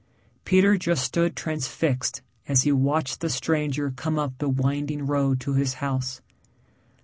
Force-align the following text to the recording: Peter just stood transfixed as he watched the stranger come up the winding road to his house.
Peter 0.45 0.77
just 0.77 1.03
stood 1.03 1.35
transfixed 1.35 2.23
as 2.47 2.63
he 2.63 2.71
watched 2.71 3.19
the 3.21 3.29
stranger 3.29 3.91
come 3.91 4.17
up 4.17 4.35
the 4.39 4.49
winding 4.49 5.05
road 5.05 5.39
to 5.39 5.53
his 5.53 5.75
house. 5.75 6.21